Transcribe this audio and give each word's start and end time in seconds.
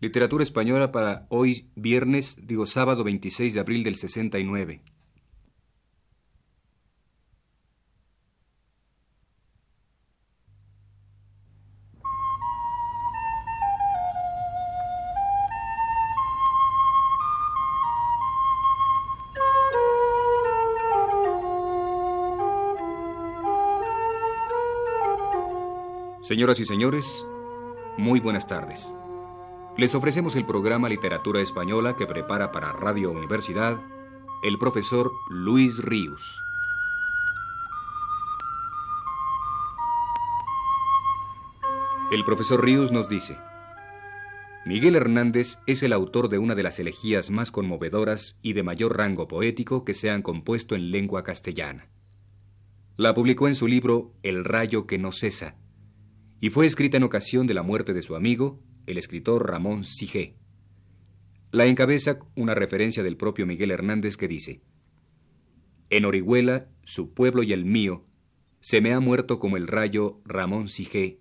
Literatura 0.00 0.42
española 0.42 0.92
para 0.92 1.26
hoy 1.28 1.68
viernes, 1.76 2.38
digo 2.42 2.64
sábado 2.64 3.04
26 3.04 3.52
de 3.52 3.60
abril 3.60 3.84
del 3.84 3.96
69. 3.96 4.80
Señoras 26.22 26.58
y 26.58 26.64
señores, 26.64 27.26
muy 27.98 28.20
buenas 28.20 28.46
tardes. 28.46 28.94
Les 29.76 29.94
ofrecemos 29.94 30.36
el 30.36 30.44
programa 30.44 30.88
Literatura 30.88 31.40
Española 31.40 31.96
que 31.96 32.06
prepara 32.06 32.52
para 32.52 32.72
Radio 32.72 33.10
Universidad 33.12 33.80
el 34.42 34.58
profesor 34.58 35.12
Luis 35.30 35.78
Ríos. 35.78 36.42
El 42.10 42.24
profesor 42.24 42.64
Ríos 42.64 42.90
nos 42.90 43.08
dice, 43.08 43.38
Miguel 44.66 44.96
Hernández 44.96 45.58
es 45.66 45.82
el 45.82 45.92
autor 45.92 46.28
de 46.28 46.38
una 46.38 46.54
de 46.54 46.64
las 46.64 46.78
elegías 46.80 47.30
más 47.30 47.50
conmovedoras 47.50 48.36
y 48.42 48.52
de 48.54 48.64
mayor 48.64 48.96
rango 48.96 49.28
poético 49.28 49.84
que 49.84 49.94
se 49.94 50.10
han 50.10 50.22
compuesto 50.22 50.74
en 50.74 50.90
lengua 50.90 51.22
castellana. 51.22 51.88
La 52.96 53.14
publicó 53.14 53.46
en 53.46 53.54
su 53.54 53.68
libro 53.68 54.12
El 54.22 54.44
rayo 54.44 54.86
que 54.86 54.98
no 54.98 55.12
cesa, 55.12 55.54
y 56.40 56.50
fue 56.50 56.66
escrita 56.66 56.96
en 56.96 57.04
ocasión 57.04 57.46
de 57.46 57.54
la 57.54 57.62
muerte 57.62 57.94
de 57.94 58.02
su 58.02 58.16
amigo, 58.16 58.58
el 58.86 58.98
escritor 58.98 59.48
Ramón 59.48 59.84
Sigé. 59.84 60.36
La 61.52 61.66
encabeza 61.66 62.18
una 62.36 62.54
referencia 62.54 63.02
del 63.02 63.16
propio 63.16 63.46
Miguel 63.46 63.70
Hernández 63.70 64.16
que 64.16 64.28
dice, 64.28 64.62
En 65.90 66.04
Orihuela, 66.04 66.68
su 66.84 67.12
pueblo 67.12 67.42
y 67.42 67.52
el 67.52 67.64
mío, 67.64 68.06
se 68.60 68.80
me 68.80 68.92
ha 68.92 69.00
muerto 69.00 69.38
como 69.38 69.56
el 69.56 69.66
rayo 69.66 70.20
Ramón 70.24 70.68
Sigé, 70.68 71.18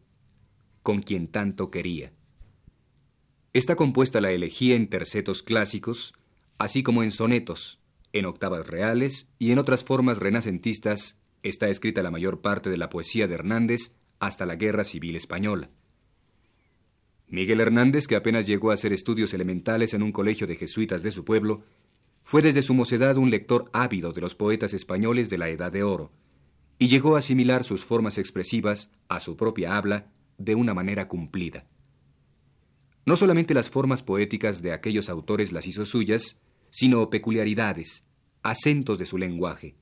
con 0.84 1.02
quien 1.02 1.28
tanto 1.28 1.72
quería. 1.72 2.14
Está 3.54 3.76
compuesta 3.76 4.22
la 4.22 4.32
elegía 4.32 4.76
en 4.76 4.90
tercetos 4.90 5.42
clásicos, 5.42 6.14
así 6.58 6.84
como 6.84 7.02
en 7.02 7.12
sonetos, 7.12 7.80
en 8.14 8.26
octavas 8.26 8.68
reales 8.68 9.30
y 9.40 9.52
en 9.52 9.60
otras 9.60 9.84
formas 9.84 10.20
renacentistas 10.20 11.18
está 11.44 11.70
escrita 11.70 12.04
la 12.04 12.12
mayor 12.12 12.42
parte 12.42 12.70
de 12.70 12.78
la 12.78 12.90
poesía 12.90 13.28
de 13.28 13.36
Hernández 13.36 13.94
hasta 14.20 14.46
la 14.46 14.56
Guerra 14.56 14.84
Civil 14.84 15.16
Española. 15.16 15.70
Miguel 17.30 17.62
Hernández, 17.62 18.08
que 18.08 18.16
apenas 18.16 18.48
llegó 18.48 18.72
a 18.72 18.74
hacer 18.74 18.92
estudios 18.92 19.34
elementales 19.34 19.94
en 19.94 20.02
un 20.02 20.12
colegio 20.12 20.48
de 20.48 20.56
jesuitas 20.56 21.04
de 21.04 21.12
su 21.12 21.24
pueblo, 21.24 21.64
fue 22.24 22.42
desde 22.42 22.62
su 22.62 22.74
mocedad 22.74 23.18
un 23.18 23.30
lector 23.30 23.70
ávido 23.72 24.14
de 24.14 24.22
los 24.22 24.36
poetas 24.36 24.74
españoles 24.74 25.30
de 25.30 25.38
la 25.38 25.50
Edad 25.50 25.72
de 25.72 25.84
Oro, 25.84 26.12
y 26.80 26.88
llegó 26.88 27.16
a 27.16 27.20
asimilar 27.20 27.64
sus 27.64 27.84
formas 27.84 28.18
expresivas 28.18 28.92
a 29.10 29.20
su 29.20 29.38
propia 29.38 29.78
habla 29.78 30.12
de 30.38 30.56
una 30.56 30.74
manera 30.74 31.08
cumplida. 31.08 31.68
No 33.06 33.16
solamente 33.16 33.54
las 33.54 33.70
formas 33.70 34.02
poéticas 34.02 34.62
de 34.62 34.74
aquellos 34.74 35.10
autores 35.10 35.52
las 35.52 35.68
hizo 35.68 35.86
suyas, 35.86 36.40
sino 36.70 37.10
peculiaridades, 37.10 38.04
acentos 38.44 38.98
de 38.98 39.06
su 39.06 39.18
lenguaje. 39.18 39.76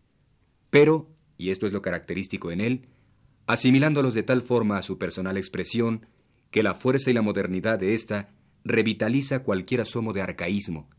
Pero, 0.69 1.09
y 1.37 1.51
esto 1.51 1.65
es 1.65 1.71
lo 1.71 1.81
característico 1.81 2.51
en 2.51 2.61
él, 2.61 2.87
asimilándolos 3.45 4.13
de 4.13 4.23
tal 4.23 4.41
forma 4.41 4.77
a 4.77 4.81
su 4.81 4.97
personal 4.97 5.37
expresión 5.37 6.07
que 6.57 6.63
la 6.63 6.73
fuerza 6.73 7.11
y 7.11 7.13
la 7.13 7.21
modernidad 7.21 7.77
de 7.77 7.93
ésta 7.93 8.29
revitaliza 8.63 9.43
cualquier 9.43 9.81
asomo 9.81 10.11
de 10.11 10.23
arcaísmo, 10.23 10.89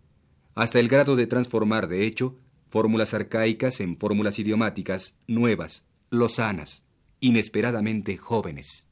hasta 0.55 0.79
el 0.79 0.87
grado 0.87 1.17
de 1.17 1.27
transformar, 1.27 1.89
de 1.89 2.07
hecho, 2.07 2.39
fórmulas 2.69 3.13
arcaicas 3.13 3.81
en 3.81 3.99
fórmulas 3.99 4.39
idiomáticas 4.39 5.19
nuevas, 5.27 5.85
lozanas, 6.11 6.85
inesperadamente 7.19 8.17
jóvenes. 8.17 8.87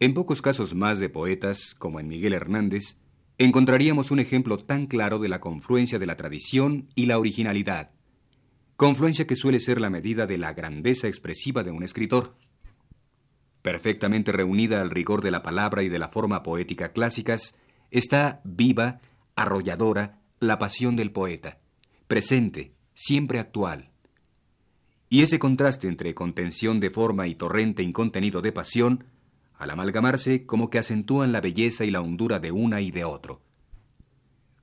En 0.00 0.14
pocos 0.14 0.42
casos 0.42 0.74
más 0.74 0.98
de 0.98 1.08
poetas, 1.08 1.76
como 1.78 2.00
en 2.00 2.08
Miguel 2.08 2.32
Hernández, 2.32 2.96
encontraríamos 3.38 4.10
un 4.10 4.18
ejemplo 4.18 4.58
tan 4.58 4.88
claro 4.88 5.20
de 5.20 5.28
la 5.28 5.40
confluencia 5.40 6.00
de 6.00 6.06
la 6.06 6.16
tradición 6.16 6.88
y 6.96 7.06
la 7.06 7.20
originalidad, 7.20 7.92
confluencia 8.74 9.28
que 9.28 9.36
suele 9.36 9.60
ser 9.60 9.80
la 9.80 9.90
medida 9.90 10.26
de 10.26 10.38
la 10.38 10.54
grandeza 10.54 11.06
expresiva 11.06 11.62
de 11.62 11.70
un 11.70 11.84
escritor. 11.84 12.34
Perfectamente 13.62 14.32
reunida 14.32 14.80
al 14.80 14.90
rigor 14.90 15.22
de 15.22 15.30
la 15.30 15.42
palabra 15.42 15.82
y 15.82 15.88
de 15.88 15.98
la 15.98 16.08
forma 16.08 16.42
poética 16.42 16.92
clásicas, 16.92 17.56
está 17.90 18.40
viva, 18.44 19.00
arrolladora, 19.36 20.20
la 20.40 20.58
pasión 20.58 20.96
del 20.96 21.12
poeta, 21.12 21.60
presente, 22.08 22.74
siempre 22.94 23.38
actual. 23.38 23.90
Y 25.08 25.22
ese 25.22 25.38
contraste 25.38 25.86
entre 25.88 26.14
contención 26.14 26.80
de 26.80 26.90
forma 26.90 27.26
y 27.26 27.34
torrente 27.34 27.82
incontenido 27.82 28.40
de 28.40 28.50
pasión, 28.50 29.04
al 29.54 29.70
amalgamarse 29.70 30.44
como 30.46 30.70
que 30.70 30.78
acentúan 30.78 31.30
la 31.30 31.40
belleza 31.40 31.84
y 31.84 31.90
la 31.90 32.00
hondura 32.00 32.40
de 32.40 32.50
una 32.50 32.80
y 32.80 32.90
de 32.90 33.04
otro. 33.04 33.42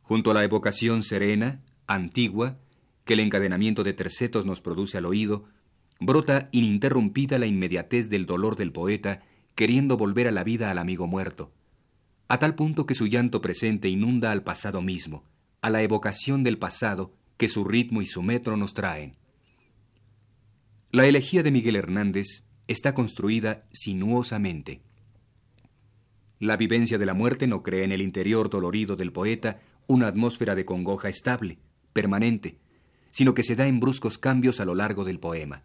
Junto 0.02 0.32
a 0.32 0.34
la 0.34 0.44
evocación 0.44 1.04
serena, 1.04 1.62
antigua, 1.88 2.58
que 3.06 3.14
el 3.14 3.22
encadenamiento 3.22 3.84
de 3.84 3.94
tercetos 3.94 4.46
nos 4.46 4.60
produce 4.60 4.98
al 4.98 5.06
oído, 5.06 5.46
brota 6.00 6.48
ininterrumpida 6.52 7.38
la 7.40 7.46
inmediatez 7.46 8.10
del 8.10 8.26
dolor 8.26 8.56
del 8.56 8.72
poeta 8.72 9.22
queriendo 9.56 9.98
volver 9.98 10.28
a 10.28 10.32
la 10.32 10.44
vida 10.44 10.72
al 10.72 10.78
amigo 10.78 11.08
muerto, 11.08 11.52
a 12.30 12.40
tal 12.40 12.56
punto 12.56 12.86
que 12.86 12.96
su 12.96 13.08
llanto 13.08 13.42
presente 13.42 13.90
inunda 13.90 14.32
al 14.32 14.44
pasado 14.44 14.82
mismo, 14.82 15.26
a 15.62 15.70
la 15.70 15.82
evocación 15.82 16.44
del 16.44 16.58
pasado 16.58 17.14
que 17.38 17.50
su 17.50 17.66
ritmo 17.66 18.02
y 18.02 18.06
su 18.06 18.24
metro 18.24 18.56
nos 18.56 18.74
traen. 18.74 19.18
La 20.92 21.06
elegía 21.06 21.44
de 21.44 21.52
Miguel 21.52 21.76
Hernández 21.76 22.46
está 22.68 22.94
construida 22.94 23.68
sinuosamente. 23.72 24.82
La 26.40 26.56
vivencia 26.56 26.98
de 26.98 27.06
la 27.06 27.14
muerte 27.14 27.48
no 27.48 27.64
crea 27.64 27.84
en 27.84 27.92
el 27.92 28.02
interior 28.02 28.50
dolorido 28.50 28.96
del 28.96 29.12
poeta 29.12 29.60
una 29.88 30.08
atmósfera 30.08 30.56
de 30.56 30.66
congoja 30.66 31.10
estable, 31.10 31.60
permanente, 31.92 32.58
sino 33.12 33.34
que 33.34 33.44
se 33.44 33.56
da 33.56 33.68
en 33.68 33.80
bruscos 33.80 34.18
cambios 34.18 34.60
a 34.60 34.66
lo 34.66 34.76
largo 34.76 35.04
del 35.04 35.20
poema. 35.20 35.64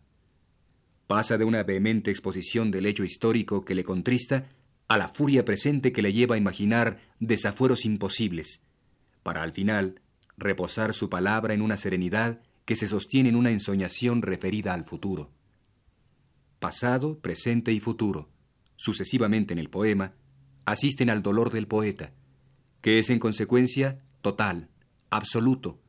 Pasa 1.07 1.37
de 1.37 1.45
una 1.45 1.63
vehemente 1.63 2.11
exposición 2.11 2.71
del 2.71 2.87
hecho 2.87 3.05
histórico 3.05 3.65
que 3.65 3.75
le 3.75 3.85
contrista 3.85 4.49
a 4.89 4.99
la 4.99 5.09
furia 5.09 5.45
presente 5.45 5.93
que 5.93 6.03
le 6.03 6.13
lleva 6.13 6.35
a 6.35 6.39
imaginar 6.39 6.99
desafueros 7.21 7.85
imposibles, 7.85 8.61
para 9.23 9.43
al 9.43 9.53
final 9.53 10.01
reposar 10.37 10.95
su 10.95 11.09
palabra 11.09 11.55
en 11.55 11.63
una 11.63 11.77
serenidad 11.77 12.41
que 12.65 12.77
se 12.77 12.89
sostiene 12.89 13.29
en 13.29 13.37
una 13.37 13.51
ensoñación 13.51 14.23
referida 14.23 14.75
al 14.75 14.85
futuro. 14.85 15.31
Pasado, 16.59 17.19
presente 17.19 17.73
y 17.73 17.81
futuro, 17.81 18.31
sucesivamente 18.77 19.53
en 19.53 19.59
el 19.59 19.71
poema, 19.71 20.15
asisten 20.65 21.11
al 21.11 21.23
dolor 21.23 21.51
del 21.51 21.67
poeta, 21.67 22.13
que 22.81 22.99
es 22.99 23.11
en 23.11 23.19
consecuencia 23.19 23.99
total, 24.23 24.71
absoluto, 25.11 25.81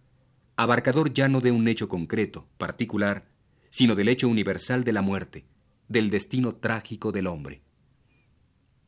abarcador 0.58 1.14
ya 1.14 1.28
no 1.30 1.42
de 1.42 1.52
un 1.52 1.68
hecho 1.68 1.88
concreto, 1.88 2.48
particular, 2.58 3.26
sino 3.76 3.94
del 3.94 4.08
hecho 4.08 4.30
universal 4.30 4.86
de 4.86 4.94
la 4.94 5.02
muerte, 5.02 5.44
del 5.90 6.10
destino 6.10 6.56
trágico 6.56 7.12
del 7.12 7.28
hombre. 7.28 7.62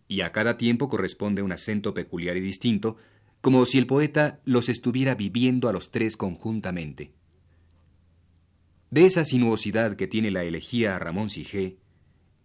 Y 0.08 0.22
a 0.22 0.32
cada 0.32 0.58
tiempo 0.58 0.88
corresponde 0.88 1.42
un 1.42 1.52
acento 1.52 1.94
peculiar 1.94 2.38
y 2.38 2.40
distinto, 2.40 2.96
como 3.42 3.66
si 3.66 3.80
el 3.80 3.86
poeta 3.86 4.40
los 4.46 4.70
estuviera 4.70 5.14
viviendo 5.14 5.68
a 5.68 5.74
los 5.74 5.92
tres 5.92 6.16
conjuntamente. 6.16 7.12
De 8.90 9.06
esa 9.06 9.26
sinuosidad 9.26 9.98
que 9.98 10.08
tiene 10.08 10.32
la 10.32 10.46
elegía 10.46 10.96
a 10.96 11.00
Ramón 11.00 11.30
Sigé, 11.30 11.80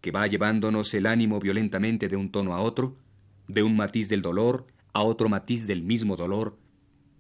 que 0.01 0.11
va 0.11 0.27
llevándonos 0.27 0.93
el 0.95 1.07
ánimo 1.07 1.39
violentamente 1.39 2.09
de 2.09 2.17
un 2.17 2.33
tono 2.33 2.55
a 2.55 2.61
otro, 2.61 2.99
de 3.47 3.63
un 3.63 3.77
matiz 3.77 4.09
del 4.09 4.21
dolor 4.21 4.67
a 4.93 5.03
otro 5.03 5.29
matiz 5.29 5.69
del 5.69 5.85
mismo 5.85 6.17
dolor, 6.17 6.59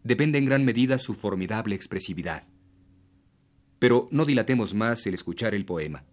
depende 0.03 0.39
en 0.39 0.47
gran 0.47 0.65
medida 0.65 0.99
su 0.99 1.15
formidable 1.15 1.77
expresividad. 1.77 2.49
Pero 3.83 4.07
no 4.13 4.25
dilatemos 4.25 4.75
más 4.75 5.05
el 5.09 5.15
escuchar 5.15 5.57
el 5.57 5.65
poema. 5.65 6.05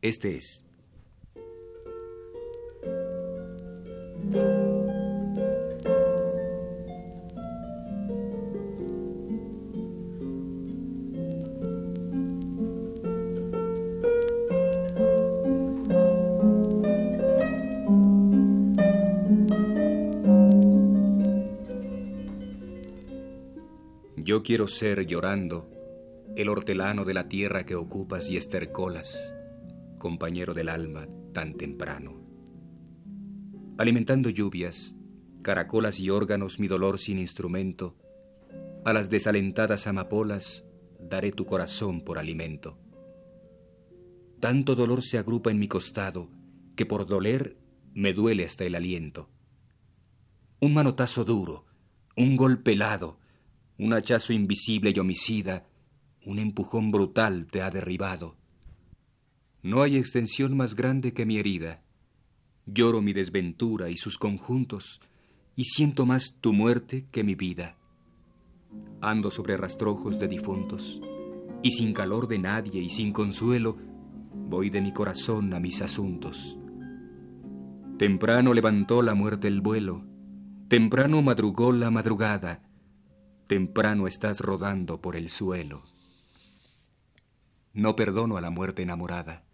Este 0.00 0.38
es. 0.38 0.64
Yo 24.16 24.42
quiero 24.42 24.68
ser 24.68 25.06
llorando 25.06 25.79
el 26.36 26.48
hortelano 26.48 27.04
de 27.04 27.14
la 27.14 27.28
tierra 27.28 27.64
que 27.64 27.74
ocupas 27.74 28.30
y 28.30 28.36
estercolas, 28.36 29.34
compañero 29.98 30.54
del 30.54 30.68
alma 30.68 31.08
tan 31.32 31.54
temprano. 31.54 32.20
Alimentando 33.78 34.30
lluvias, 34.30 34.94
caracolas 35.42 35.98
y 36.00 36.10
órganos 36.10 36.60
mi 36.60 36.68
dolor 36.68 36.98
sin 36.98 37.18
instrumento, 37.18 37.96
a 38.84 38.92
las 38.92 39.10
desalentadas 39.10 39.86
amapolas 39.86 40.64
daré 40.98 41.32
tu 41.32 41.46
corazón 41.46 42.02
por 42.02 42.18
alimento. 42.18 42.78
Tanto 44.38 44.74
dolor 44.74 45.02
se 45.02 45.18
agrupa 45.18 45.50
en 45.50 45.58
mi 45.58 45.68
costado 45.68 46.30
que 46.76 46.86
por 46.86 47.06
doler 47.06 47.58
me 47.92 48.12
duele 48.12 48.44
hasta 48.44 48.64
el 48.64 48.74
aliento. 48.74 49.28
Un 50.60 50.74
manotazo 50.74 51.24
duro, 51.24 51.66
un 52.16 52.36
golpe 52.36 52.72
helado, 52.72 53.18
un 53.78 53.92
hachazo 53.92 54.32
invisible 54.32 54.92
y 54.94 54.98
homicida, 54.98 55.66
un 56.24 56.38
empujón 56.38 56.90
brutal 56.90 57.46
te 57.46 57.62
ha 57.62 57.70
derribado. 57.70 58.36
No 59.62 59.82
hay 59.82 59.96
extensión 59.96 60.56
más 60.56 60.74
grande 60.74 61.12
que 61.12 61.26
mi 61.26 61.38
herida. 61.38 61.82
Lloro 62.66 63.02
mi 63.02 63.12
desventura 63.12 63.90
y 63.90 63.96
sus 63.96 64.16
conjuntos, 64.18 65.00
y 65.56 65.64
siento 65.64 66.06
más 66.06 66.36
tu 66.40 66.52
muerte 66.52 67.06
que 67.10 67.24
mi 67.24 67.34
vida. 67.34 67.76
Ando 69.00 69.30
sobre 69.30 69.56
rastrojos 69.56 70.18
de 70.18 70.28
difuntos, 70.28 71.00
y 71.62 71.72
sin 71.72 71.92
calor 71.92 72.28
de 72.28 72.38
nadie 72.38 72.80
y 72.80 72.88
sin 72.88 73.12
consuelo, 73.12 73.76
voy 74.32 74.70
de 74.70 74.80
mi 74.80 74.92
corazón 74.92 75.52
a 75.54 75.60
mis 75.60 75.82
asuntos. 75.82 76.58
Temprano 77.98 78.54
levantó 78.54 79.02
la 79.02 79.14
muerte 79.14 79.48
el 79.48 79.60
vuelo, 79.60 80.04
temprano 80.68 81.20
madrugó 81.20 81.72
la 81.72 81.90
madrugada, 81.90 82.62
temprano 83.46 84.06
estás 84.06 84.40
rodando 84.40 85.00
por 85.00 85.16
el 85.16 85.28
suelo. 85.28 85.82
No 87.72 87.94
perdono 87.94 88.36
a 88.36 88.40
la 88.40 88.50
muerte 88.50 88.82
enamorada, 88.82 89.44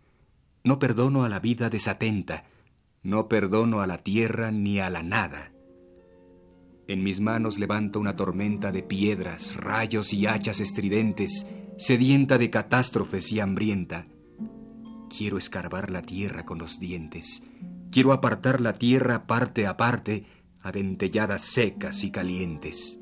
no 0.65 0.79
perdono 0.79 1.23
a 1.25 1.29
la 1.29 1.39
vida 1.39 1.69
desatenta, 1.69 2.45
no 3.03 3.29
perdono 3.29 3.83
a 3.83 3.87
la 3.87 3.99
tierra 3.99 4.51
ni 4.51 4.81
a 4.81 4.89
la 4.89 5.03
nada. 5.03 5.53
En 6.89 7.05
mis 7.05 7.21
manos 7.21 7.59
levanto 7.59 8.01
una 8.01 8.17
tormenta 8.17 8.73
de 8.73 8.83
piedras, 8.83 9.55
rayos 9.57 10.13
y 10.15 10.27
hachas 10.27 10.61
estridentes, 10.61 11.47
sedienta 11.77 12.39
de 12.39 12.49
catástrofes 12.49 13.31
y 13.33 13.41
hambrienta. 13.41 14.07
Quiero 15.15 15.37
escarbar 15.37 15.91
la 15.91 16.03
tierra 16.03 16.47
con 16.47 16.59
los 16.59 16.81
dientes. 16.81 17.43
Quiero 17.91 18.13
apartar 18.13 18.61
la 18.61 18.73
tierra 18.73 19.27
parte 19.27 19.67
a 19.67 19.77
parte, 19.77 20.25
a 20.63 20.73
dentelladas 20.73 21.43
secas 21.43 22.03
y 22.03 22.11
calientes. 22.11 22.99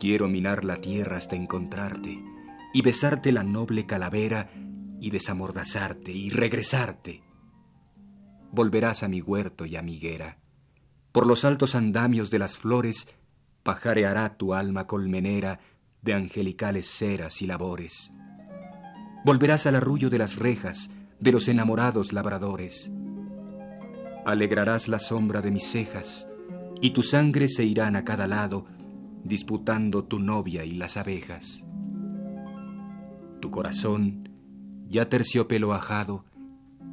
Quiero 0.00 0.28
minar 0.28 0.64
la 0.64 0.76
tierra 0.76 1.18
hasta 1.18 1.36
encontrarte 1.36 2.31
y 2.72 2.82
besarte 2.82 3.32
la 3.32 3.42
noble 3.42 3.86
calavera 3.86 4.50
y 5.00 5.10
desamordazarte 5.10 6.12
y 6.12 6.30
regresarte. 6.30 7.22
Volverás 8.50 9.02
a 9.02 9.08
mi 9.08 9.20
huerto 9.20 9.66
y 9.66 9.76
a 9.76 9.82
mi 9.82 9.94
higuera 9.94 10.38
por 11.12 11.26
los 11.26 11.44
altos 11.44 11.74
andamios 11.74 12.30
de 12.30 12.38
las 12.38 12.56
flores, 12.56 13.06
pajareará 13.62 14.36
tu 14.36 14.54
alma 14.54 14.86
colmenera 14.86 15.60
de 16.00 16.14
angelicales 16.14 16.86
ceras 16.88 17.42
y 17.42 17.46
labores. 17.46 18.12
Volverás 19.24 19.66
al 19.66 19.76
arrullo 19.76 20.08
de 20.08 20.18
las 20.18 20.36
rejas, 20.36 20.90
de 21.20 21.30
los 21.30 21.48
enamorados 21.48 22.14
labradores. 22.14 22.90
Alegrarás 24.24 24.88
la 24.88 24.98
sombra 24.98 25.42
de 25.42 25.50
mis 25.50 25.64
cejas, 25.64 26.26
y 26.80 26.90
tu 26.90 27.02
sangre 27.02 27.48
se 27.48 27.64
irán 27.64 27.94
a 27.94 28.04
cada 28.04 28.26
lado, 28.26 28.64
disputando 29.22 30.04
tu 30.04 30.18
novia 30.18 30.64
y 30.64 30.72
las 30.72 30.96
abejas. 30.96 31.64
Tu 33.42 33.50
corazón, 33.50 34.28
ya 34.86 35.08
terciopelo 35.08 35.74
ajado, 35.74 36.24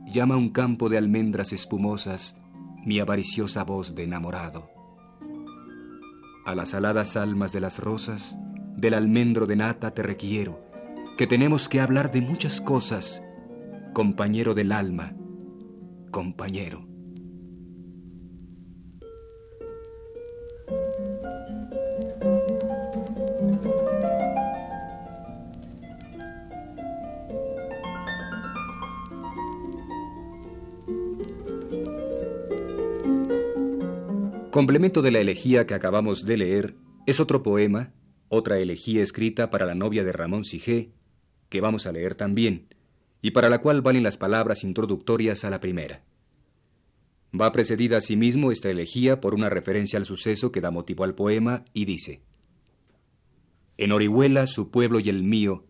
llama 0.08 0.36
un 0.36 0.50
campo 0.50 0.90
de 0.90 0.98
almendras 0.98 1.54
espumosas, 1.54 2.36
mi 2.84 3.00
avariciosa 3.00 3.64
voz 3.64 3.94
de 3.94 4.06
enamorado. 4.06 4.68
A 6.48 6.56
las 6.56 6.74
aladas 6.74 7.16
almas 7.16 7.52
de 7.52 7.62
las 7.62 7.78
rosas, 7.78 8.40
del 8.76 8.96
almendro 8.96 9.46
de 9.46 9.58
nata 9.58 9.92
te 9.92 10.02
requiero, 10.02 10.60
que 11.20 11.28
tenemos 11.28 11.70
que 11.70 11.82
hablar 11.82 12.12
de 12.12 12.22
muchas 12.22 12.62
cosas, 12.62 13.22
compañero 13.94 14.56
del 14.56 14.72
alma, 14.72 15.14
compañero. 16.10 16.88
Complemento 34.60 35.02
de 35.02 35.12
la 35.12 35.20
elegía 35.22 35.66
que 35.66 35.74
acabamos 35.74 36.26
de 36.26 36.36
leer 36.36 36.76
es 37.06 37.22
otro 37.22 37.44
poema, 37.44 37.94
otra 38.28 38.60
elegía 38.60 39.02
escrita 39.02 39.50
para 39.50 39.66
la 39.66 39.74
novia 39.74 40.04
de 40.04 40.12
Ramón 40.12 40.44
Sigé, 40.44 40.92
que 41.48 41.62
vamos 41.62 41.86
a 41.86 41.94
leer 41.94 42.14
también, 42.16 42.68
y 43.22 43.32
para 43.32 43.48
la 43.48 43.62
cual 43.62 43.82
valen 43.82 44.04
las 44.04 44.18
palabras 44.18 44.66
introductorias 44.66 45.46
a 45.46 45.50
la 45.50 45.62
primera. 45.62 46.04
Va 47.34 47.54
precedida 47.54 48.00
asimismo 48.00 48.52
esta 48.52 48.70
elegía 48.70 49.22
por 49.22 49.34
una 49.34 49.50
referencia 49.50 49.98
al 49.98 50.04
suceso 50.04 50.52
que 50.52 50.60
da 50.60 50.72
motivo 50.72 51.06
al 51.06 51.16
poema 51.16 51.64
y 51.72 51.86
dice: 51.86 52.22
En 53.78 53.94
Orihuela, 53.94 54.46
su 54.46 54.72
pueblo 54.72 55.00
y 55.00 55.08
el 55.08 55.24
mío, 55.24 55.68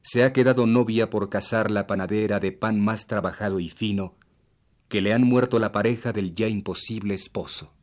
se 0.00 0.24
ha 0.24 0.32
quedado 0.32 0.66
novia 0.66 1.08
por 1.08 1.28
casar 1.28 1.70
la 1.70 1.86
panadera 1.86 2.40
de 2.40 2.50
pan 2.50 2.80
más 2.80 3.06
trabajado 3.06 3.60
y 3.60 3.68
fino, 3.68 4.16
que 4.88 5.02
le 5.02 5.12
han 5.12 5.22
muerto 5.22 5.60
la 5.60 5.70
pareja 5.70 6.12
del 6.12 6.34
ya 6.34 6.48
imposible 6.48 7.14
esposo. 7.14 7.77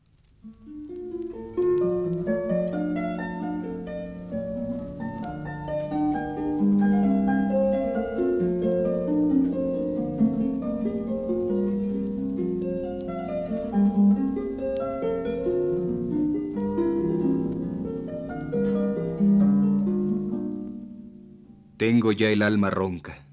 Tengo 21.77 22.13
ya 22.13 22.29
el 22.29 22.41
alma 22.41 22.69
ronca, 22.69 23.27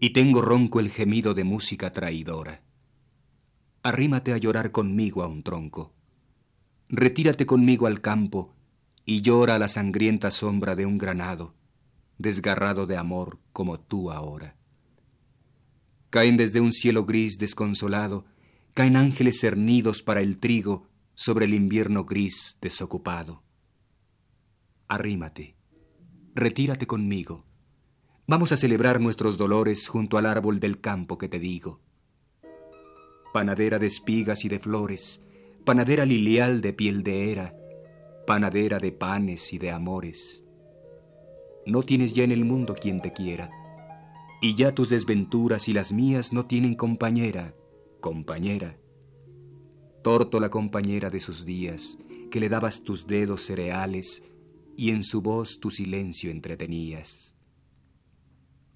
y 0.00 0.14
tengo 0.14 0.40
ronco 0.40 0.80
el 0.80 0.88
gemido 0.88 1.34
de 1.34 1.44
música 1.44 1.92
traidora. 1.92 2.62
Arrímate 3.82 4.32
a 4.32 4.38
llorar 4.38 4.70
conmigo 4.70 5.22
a 5.22 5.26
un 5.26 5.42
tronco. 5.42 5.92
Retírate 6.88 7.44
conmigo 7.44 7.86
al 7.86 8.00
campo 8.00 8.54
y 9.04 9.20
llora 9.20 9.56
a 9.56 9.58
la 9.58 9.68
sangrienta 9.68 10.30
sombra 10.30 10.74
de 10.74 10.86
un 10.86 10.96
granado, 10.96 11.54
desgarrado 12.16 12.86
de 12.86 12.96
amor 12.96 13.38
como 13.52 13.78
tú 13.78 14.10
ahora. 14.10 14.56
Caen 16.08 16.38
desde 16.38 16.62
un 16.62 16.72
cielo 16.72 17.04
gris 17.04 17.36
desconsolado, 17.36 18.24
caen 18.72 18.96
ángeles 18.96 19.40
cernidos 19.40 20.02
para 20.02 20.22
el 20.22 20.38
trigo 20.38 20.88
sobre 21.14 21.44
el 21.44 21.52
invierno 21.52 22.06
gris 22.06 22.56
desocupado. 22.62 23.42
Arrímate, 24.88 25.54
retírate 26.34 26.86
conmigo 26.86 27.44
Vamos 28.26 28.52
a 28.52 28.56
celebrar 28.56 29.02
nuestros 29.02 29.36
dolores 29.36 29.86
junto 29.86 30.16
al 30.16 30.24
árbol 30.24 30.58
del 30.58 30.80
campo 30.80 31.18
que 31.18 31.28
te 31.28 31.38
digo. 31.38 31.82
Panadera 33.34 33.78
de 33.78 33.86
espigas 33.86 34.46
y 34.46 34.48
de 34.48 34.58
flores, 34.58 35.20
panadera 35.66 36.06
lilial 36.06 36.62
de 36.62 36.72
piel 36.72 37.02
de 37.02 37.30
era, 37.32 37.54
panadera 38.26 38.78
de 38.78 38.92
panes 38.92 39.52
y 39.52 39.58
de 39.58 39.70
amores. 39.70 40.42
No 41.66 41.82
tienes 41.82 42.14
ya 42.14 42.24
en 42.24 42.32
el 42.32 42.46
mundo 42.46 42.74
quien 42.74 43.02
te 43.02 43.12
quiera, 43.12 43.50
y 44.40 44.54
ya 44.54 44.74
tus 44.74 44.88
desventuras 44.88 45.68
y 45.68 45.74
las 45.74 45.92
mías 45.92 46.32
no 46.32 46.46
tienen 46.46 46.76
compañera, 46.76 47.54
compañera. 48.00 48.78
Torto 50.02 50.40
la 50.40 50.48
compañera 50.48 51.10
de 51.10 51.20
sus 51.20 51.44
días, 51.44 51.98
que 52.30 52.40
le 52.40 52.48
dabas 52.48 52.84
tus 52.84 53.06
dedos 53.06 53.42
cereales 53.42 54.22
y 54.78 54.90
en 54.90 55.04
su 55.04 55.20
voz 55.20 55.60
tu 55.60 55.70
silencio 55.70 56.30
entretenías 56.30 57.33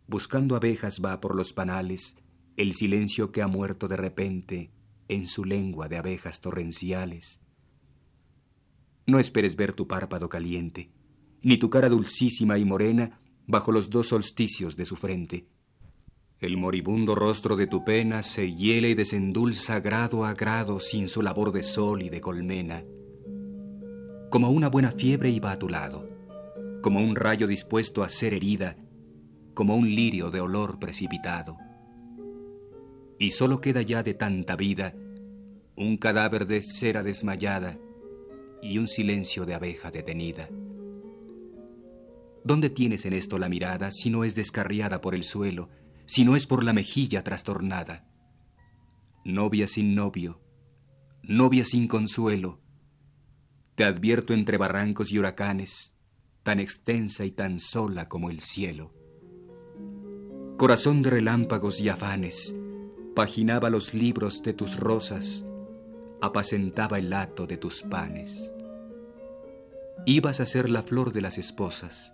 buscando 0.09 0.57
abejas 0.57 1.01
va 1.05 1.21
por 1.21 1.37
los 1.37 1.53
panales, 1.53 2.17
el 2.57 2.75
silencio 2.75 3.31
que 3.31 3.43
ha 3.43 3.47
muerto 3.47 3.87
de 3.87 3.97
repente 3.97 4.71
en 5.07 5.29
su 5.29 5.45
lengua 5.45 5.89
de 5.89 5.99
abejas 5.99 6.41
torrenciales. 6.41 7.41
No 9.07 9.19
esperes 9.19 9.55
ver 9.55 9.73
tu 9.75 9.87
párpado 9.87 10.29
caliente, 10.29 10.91
ni 11.43 11.57
tu 11.59 11.71
cara 11.71 11.89
dulcísima 11.89 12.59
y 12.59 12.65
morena 12.65 13.21
bajo 13.47 13.71
los 13.71 13.91
dos 13.91 14.09
solsticios 14.09 14.77
de 14.77 14.87
su 14.87 14.97
frente. 14.97 15.47
El 16.41 16.57
moribundo 16.57 17.15
rostro 17.15 17.57
de 17.57 17.67
tu 17.67 17.85
pena 17.85 18.23
se 18.23 18.55
hiela 18.55 18.89
y 18.89 18.95
desendulza 18.95 19.81
grado 19.81 20.25
a 20.25 20.35
grado 20.35 20.81
sin 20.81 21.09
su 21.09 21.21
labor 21.21 21.53
de 21.53 21.63
sol 21.63 22.03
y 22.03 22.11
de 22.11 22.21
colmena. 22.21 22.85
Como 24.31 24.51
una 24.51 24.69
buena 24.69 24.93
fiebre 24.93 25.31
iba 25.31 25.53
a 25.53 25.59
tu 25.59 25.69
lado, 25.69 26.07
como 26.83 27.01
un 27.01 27.17
rayo 27.17 27.47
dispuesto 27.47 28.03
a 28.03 28.09
ser 28.09 28.35
herida, 28.35 28.77
como 29.59 29.75
un 29.75 29.93
lirio 29.93 30.31
de 30.31 30.41
olor 30.41 30.79
precipitado. 30.79 31.59
Y 33.19 33.31
solo 33.31 33.61
queda 33.61 33.83
ya 33.83 34.05
de 34.05 34.15
tanta 34.15 34.55
vida 34.55 34.95
un 35.75 35.97
cadáver 35.97 36.47
de 36.47 36.61
cera 36.61 37.03
desmayada 37.03 37.77
y 38.63 38.79
un 38.79 38.87
silencio 38.87 39.47
de 39.47 39.55
abeja 39.55 39.91
detenida. 39.91 40.49
¿Dónde 42.45 42.71
tienes 42.71 43.05
en 43.05 43.15
esto 43.15 43.37
la 43.37 43.49
mirada 43.49 43.91
si 43.91 44.11
no 44.11 44.23
es 44.23 44.37
descarriada 44.37 45.01
por 45.01 45.17
el 45.17 45.25
suelo, 45.25 45.71
si 46.07 46.25
no 46.25 46.37
es 46.37 46.47
por 46.47 46.63
la 46.63 46.73
mejilla 46.73 47.25
trastornada? 47.25 48.07
Novia 49.25 49.67
sin 49.67 49.97
novio, 49.97 50.41
novia 51.25 51.65
sin 51.65 51.89
consuelo, 51.89 52.61
te 53.75 53.83
advierto 53.83 54.35
entre 54.35 54.57
barrancos 54.57 55.11
y 55.11 55.19
huracanes, 55.19 55.97
tan 56.45 56.61
extensa 56.61 57.25
y 57.25 57.33
tan 57.33 57.59
sola 57.59 58.09
como 58.09 58.31
el 58.31 58.39
cielo. 58.39 58.95
Corazón 60.59 61.03
de 61.03 61.11
relámpagos 61.11 61.81
y 61.81 61.89
afanes, 61.89 62.57
paginaba 63.15 63.71
los 63.71 63.95
libros 63.95 64.43
de 64.43 64.55
tus 64.55 64.77
rosas, 64.77 65.45
apacentaba 66.21 66.99
el 66.99 67.13
hato 67.13 67.47
de 67.47 67.57
tus 67.57 67.85
panes. 67.85 68.53
Ibas 70.05 70.41
a 70.41 70.47
ser 70.47 70.69
la 70.69 70.83
flor 70.83 71.13
de 71.13 71.21
las 71.21 71.39
esposas, 71.39 72.13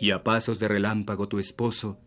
y 0.00 0.10
a 0.10 0.24
pasos 0.24 0.58
de 0.58 0.66
relámpago 0.66 1.28
tu 1.28 1.38
esposo 1.38 2.00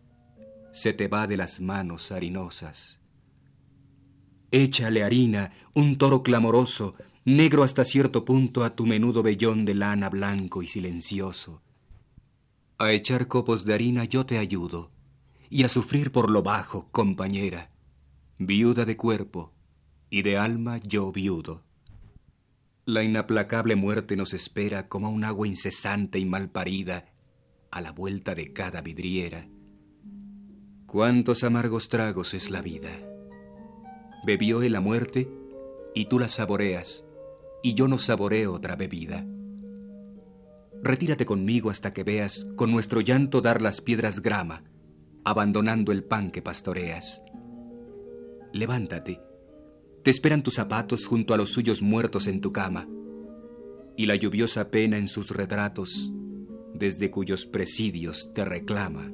se 0.72 0.92
te 0.92 1.08
va 1.08 1.26
de 1.26 1.38
las 1.38 1.62
manos 1.62 2.12
harinosas. 2.12 3.00
Échale 4.50 5.02
harina, 5.02 5.52
un 5.72 5.96
toro 5.96 6.22
clamoroso, 6.22 6.94
negro 7.24 7.62
hasta 7.62 7.86
cierto 7.86 8.26
punto 8.26 8.64
a 8.64 8.76
tu 8.76 8.84
menudo 8.84 9.22
vellón 9.22 9.64
de 9.64 9.74
lana 9.74 10.10
blanco 10.10 10.62
y 10.62 10.66
silencioso. 10.66 11.62
A 12.76 12.92
echar 12.92 13.28
copos 13.28 13.64
de 13.64 13.72
harina 13.72 14.04
yo 14.04 14.26
te 14.26 14.36
ayudo, 14.36 14.90
y 15.50 15.64
a 15.64 15.68
sufrir 15.68 16.12
por 16.12 16.30
lo 16.30 16.42
bajo, 16.42 16.86
compañera, 16.90 17.70
viuda 18.38 18.84
de 18.84 18.96
cuerpo, 18.96 19.52
y 20.10 20.22
de 20.22 20.38
alma 20.38 20.78
yo 20.78 21.10
viudo. 21.12 21.62
La 22.84 23.02
inaplacable 23.02 23.76
muerte 23.76 24.16
nos 24.16 24.32
espera 24.32 24.88
como 24.88 25.10
un 25.10 25.24
agua 25.24 25.46
incesante 25.46 26.18
y 26.18 26.24
mal 26.24 26.50
parida 26.50 27.12
a 27.70 27.80
la 27.80 27.92
vuelta 27.92 28.34
de 28.34 28.52
cada 28.52 28.80
vidriera. 28.80 29.46
Cuántos 30.86 31.44
amargos 31.44 31.88
tragos 31.90 32.32
es 32.32 32.50
la 32.50 32.62
vida. 32.62 32.90
Bebió 34.24 34.62
él 34.62 34.72
la 34.72 34.80
muerte 34.80 35.28
y 35.94 36.06
tú 36.06 36.18
la 36.18 36.28
saboreas, 36.28 37.04
y 37.62 37.74
yo 37.74 37.88
no 37.88 37.98
saboreo 37.98 38.54
otra 38.54 38.74
bebida. 38.76 39.26
Retírate 40.82 41.26
conmigo 41.26 41.70
hasta 41.70 41.92
que 41.92 42.04
veas 42.04 42.46
con 42.56 42.70
nuestro 42.70 43.00
llanto 43.00 43.40
dar 43.40 43.60
las 43.60 43.80
piedras 43.80 44.22
grama, 44.22 44.62
abandonando 45.30 45.92
el 45.92 46.04
pan 46.04 46.30
que 46.30 46.42
pastoreas. 46.42 47.22
Levántate 48.52 49.28
te 50.08 50.10
esperan 50.10 50.42
tus 50.42 50.54
zapatos 50.54 51.06
junto 51.06 51.34
a 51.34 51.36
los 51.36 51.50
suyos 51.50 51.82
muertos 51.82 52.28
en 52.28 52.40
tu 52.40 52.50
cama, 52.50 52.88
y 53.96 54.06
la 54.06 54.16
lluviosa 54.16 54.70
pena 54.70 54.96
en 54.96 55.06
sus 55.06 55.30
retratos, 55.30 56.10
desde 56.72 57.10
cuyos 57.10 57.44
presidios 57.44 58.30
te 58.32 58.44
reclama. 58.44 59.12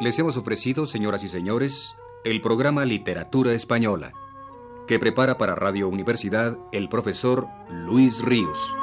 Les 0.00 0.18
hemos 0.18 0.38
ofrecido, 0.38 0.86
señoras 0.86 1.22
y 1.24 1.28
señores, 1.28 1.94
el 2.24 2.40
programa 2.40 2.86
Literatura 2.86 3.52
Española, 3.52 4.14
que 4.86 4.98
prepara 4.98 5.36
para 5.36 5.54
Radio 5.54 5.88
Universidad 5.88 6.56
el 6.72 6.88
profesor 6.88 7.46
Luis 7.68 8.22
Ríos. 8.22 8.74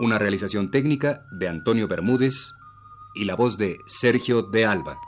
Una 0.00 0.18
realización 0.18 0.72
técnica 0.72 1.26
de 1.30 1.46
Antonio 1.46 1.86
Bermúdez 1.86 2.54
y 3.14 3.24
la 3.24 3.36
voz 3.36 3.56
de 3.56 3.78
Sergio 3.86 4.42
de 4.42 4.66
Alba. 4.66 4.98